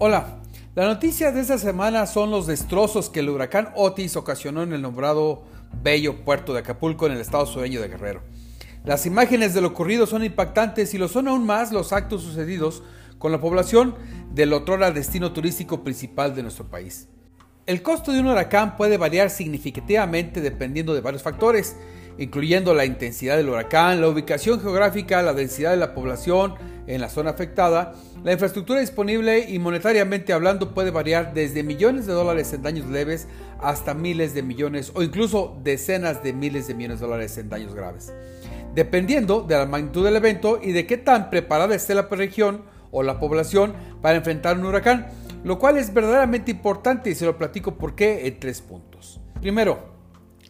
Hola, 0.00 0.38
la 0.76 0.86
noticia 0.86 1.32
de 1.32 1.40
esta 1.40 1.58
semana 1.58 2.06
son 2.06 2.30
los 2.30 2.46
destrozos 2.46 3.10
que 3.10 3.18
el 3.18 3.30
huracán 3.30 3.70
Otis 3.74 4.14
ocasionó 4.14 4.62
en 4.62 4.72
el 4.72 4.80
nombrado 4.80 5.42
bello 5.82 6.24
puerto 6.24 6.52
de 6.52 6.60
Acapulco 6.60 7.06
en 7.06 7.14
el 7.14 7.20
estado 7.20 7.46
sureño 7.46 7.80
de 7.80 7.88
Guerrero. 7.88 8.22
Las 8.84 9.06
imágenes 9.06 9.54
de 9.54 9.60
lo 9.60 9.66
ocurrido 9.66 10.06
son 10.06 10.22
impactantes 10.22 10.94
y 10.94 10.98
lo 10.98 11.08
son 11.08 11.26
aún 11.26 11.44
más 11.44 11.72
los 11.72 11.92
actos 11.92 12.22
sucedidos 12.22 12.84
con 13.18 13.32
la 13.32 13.40
población 13.40 13.96
del 14.32 14.52
otrora 14.52 14.92
destino 14.92 15.32
turístico 15.32 15.82
principal 15.82 16.32
de 16.32 16.44
nuestro 16.44 16.70
país. 16.70 17.08
El 17.66 17.82
costo 17.82 18.12
de 18.12 18.20
un 18.20 18.28
huracán 18.28 18.76
puede 18.76 18.98
variar 18.98 19.30
significativamente 19.30 20.40
dependiendo 20.40 20.94
de 20.94 21.00
varios 21.00 21.24
factores, 21.24 21.74
incluyendo 22.18 22.74
la 22.74 22.84
intensidad 22.84 23.36
del 23.36 23.48
huracán, 23.48 24.00
la 24.00 24.08
ubicación 24.08 24.60
geográfica, 24.60 25.22
la 25.22 25.32
densidad 25.32 25.70
de 25.70 25.76
la 25.76 25.94
población 25.94 26.54
en 26.86 27.00
la 27.00 27.08
zona 27.08 27.30
afectada, 27.30 27.94
la 28.24 28.32
infraestructura 28.32 28.80
disponible 28.80 29.48
y 29.48 29.58
monetariamente 29.58 30.32
hablando 30.32 30.74
puede 30.74 30.90
variar 30.90 31.32
desde 31.32 31.62
millones 31.62 32.06
de 32.06 32.12
dólares 32.12 32.52
en 32.52 32.62
daños 32.62 32.86
leves 32.86 33.28
hasta 33.60 33.94
miles 33.94 34.34
de 34.34 34.42
millones 34.42 34.90
o 34.94 35.02
incluso 35.02 35.56
decenas 35.62 36.22
de 36.22 36.32
miles 36.32 36.66
de 36.66 36.74
millones 36.74 37.00
de 37.00 37.06
dólares 37.06 37.38
en 37.38 37.48
daños 37.48 37.74
graves, 37.74 38.12
dependiendo 38.74 39.42
de 39.42 39.56
la 39.56 39.66
magnitud 39.66 40.04
del 40.04 40.16
evento 40.16 40.58
y 40.62 40.72
de 40.72 40.86
qué 40.86 40.96
tan 40.96 41.30
preparada 41.30 41.74
esté 41.74 41.94
la 41.94 42.08
región 42.10 42.62
o 42.90 43.02
la 43.02 43.20
población 43.20 43.74
para 44.02 44.16
enfrentar 44.16 44.58
un 44.58 44.64
huracán, 44.64 45.06
lo 45.44 45.58
cual 45.58 45.76
es 45.76 45.94
verdaderamente 45.94 46.50
importante 46.50 47.10
y 47.10 47.14
se 47.14 47.26
lo 47.26 47.38
platico 47.38 47.76
por 47.76 47.94
qué 47.94 48.26
en 48.26 48.40
tres 48.40 48.60
puntos. 48.60 49.20
Primero, 49.40 49.97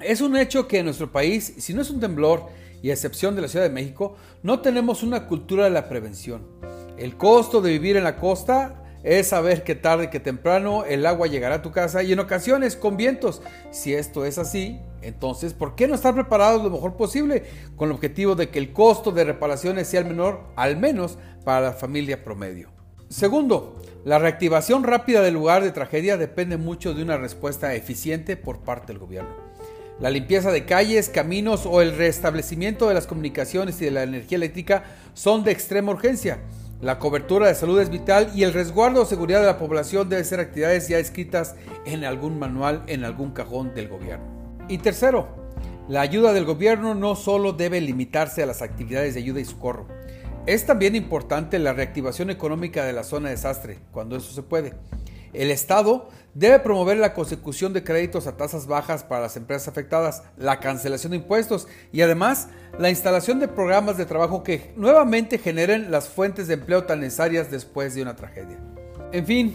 es 0.00 0.20
un 0.20 0.36
hecho 0.36 0.68
que 0.68 0.78
en 0.78 0.86
nuestro 0.86 1.10
país, 1.12 1.54
si 1.58 1.74
no 1.74 1.82
es 1.82 1.90
un 1.90 2.00
temblor, 2.00 2.48
y 2.84 2.90
excepción 2.90 3.34
de 3.34 3.40
la 3.40 3.48
Ciudad 3.48 3.64
de 3.64 3.72
México, 3.72 4.14
no 4.42 4.60
tenemos 4.60 5.02
una 5.02 5.26
cultura 5.26 5.64
de 5.64 5.70
la 5.70 5.88
prevención. 5.88 6.46
El 6.98 7.16
costo 7.16 7.62
de 7.62 7.70
vivir 7.70 7.96
en 7.96 8.04
la 8.04 8.16
costa 8.16 8.82
es 9.02 9.28
saber 9.28 9.64
que 9.64 9.74
tarde 9.74 10.10
que 10.10 10.20
temprano 10.20 10.84
el 10.84 11.06
agua 11.06 11.26
llegará 11.26 11.54
a 11.54 11.62
tu 11.62 11.72
casa 11.72 12.02
y 12.02 12.12
en 12.12 12.18
ocasiones 12.18 12.76
con 12.76 12.98
vientos. 12.98 13.40
Si 13.70 13.94
esto 13.94 14.26
es 14.26 14.36
así, 14.36 14.80
entonces, 15.00 15.54
¿por 15.54 15.76
qué 15.76 15.88
no 15.88 15.94
estar 15.94 16.12
preparados 16.12 16.62
lo 16.62 16.68
mejor 16.68 16.98
posible 16.98 17.44
con 17.74 17.88
el 17.88 17.94
objetivo 17.94 18.34
de 18.34 18.50
que 18.50 18.58
el 18.58 18.74
costo 18.74 19.12
de 19.12 19.24
reparaciones 19.24 19.88
sea 19.88 20.00
el 20.00 20.06
menor, 20.06 20.42
al 20.54 20.76
menos 20.76 21.16
para 21.42 21.62
la 21.62 21.72
familia 21.72 22.22
promedio? 22.22 22.68
Segundo, 23.08 23.80
la 24.04 24.18
reactivación 24.18 24.84
rápida 24.84 25.22
del 25.22 25.32
lugar 25.32 25.62
de 25.62 25.72
tragedia 25.72 26.18
depende 26.18 26.58
mucho 26.58 26.92
de 26.92 27.02
una 27.02 27.16
respuesta 27.16 27.74
eficiente 27.74 28.36
por 28.36 28.60
parte 28.60 28.88
del 28.88 28.98
gobierno. 28.98 29.34
La 30.00 30.10
limpieza 30.10 30.50
de 30.50 30.64
calles, 30.64 31.08
caminos 31.08 31.66
o 31.66 31.80
el 31.80 31.96
restablecimiento 31.96 32.88
de 32.88 32.94
las 32.94 33.06
comunicaciones 33.06 33.80
y 33.80 33.84
de 33.84 33.92
la 33.92 34.02
energía 34.02 34.36
eléctrica 34.36 34.84
son 35.14 35.44
de 35.44 35.52
extrema 35.52 35.92
urgencia. 35.92 36.40
La 36.80 36.98
cobertura 36.98 37.46
de 37.46 37.54
salud 37.54 37.80
es 37.80 37.90
vital 37.90 38.32
y 38.34 38.42
el 38.42 38.52
resguardo 38.52 39.02
o 39.02 39.06
seguridad 39.06 39.40
de 39.40 39.46
la 39.46 39.58
población 39.58 40.08
debe 40.08 40.24
ser 40.24 40.40
actividades 40.40 40.88
ya 40.88 40.98
escritas 40.98 41.54
en 41.86 42.04
algún 42.04 42.40
manual, 42.40 42.82
en 42.88 43.04
algún 43.04 43.30
cajón 43.30 43.72
del 43.72 43.88
gobierno. 43.88 44.26
Y 44.68 44.78
tercero, 44.78 45.28
la 45.88 46.00
ayuda 46.00 46.32
del 46.32 46.44
gobierno 46.44 46.96
no 46.96 47.14
solo 47.14 47.52
debe 47.52 47.80
limitarse 47.80 48.42
a 48.42 48.46
las 48.46 48.62
actividades 48.62 49.14
de 49.14 49.20
ayuda 49.20 49.40
y 49.40 49.44
socorro. 49.44 49.86
Es 50.46 50.66
también 50.66 50.96
importante 50.96 51.58
la 51.60 51.72
reactivación 51.72 52.30
económica 52.30 52.84
de 52.84 52.92
la 52.92 53.04
zona 53.04 53.28
de 53.28 53.36
desastre, 53.36 53.78
cuando 53.92 54.16
eso 54.16 54.32
se 54.32 54.42
puede. 54.42 54.74
El 55.34 55.50
Estado 55.50 56.08
debe 56.34 56.60
promover 56.60 56.96
la 56.96 57.12
consecución 57.12 57.72
de 57.72 57.84
créditos 57.84 58.26
a 58.26 58.36
tasas 58.36 58.66
bajas 58.66 59.04
para 59.04 59.22
las 59.22 59.36
empresas 59.36 59.68
afectadas, 59.68 60.22
la 60.36 60.60
cancelación 60.60 61.10
de 61.10 61.18
impuestos 61.18 61.68
y 61.92 62.02
además 62.02 62.48
la 62.78 62.90
instalación 62.90 63.40
de 63.40 63.48
programas 63.48 63.96
de 63.96 64.06
trabajo 64.06 64.42
que 64.42 64.72
nuevamente 64.76 65.38
generen 65.38 65.90
las 65.90 66.08
fuentes 66.08 66.48
de 66.48 66.54
empleo 66.54 66.84
tan 66.84 67.00
necesarias 67.00 67.50
después 67.50 67.94
de 67.94 68.02
una 68.02 68.16
tragedia. 68.16 68.58
En 69.12 69.26
fin, 69.26 69.54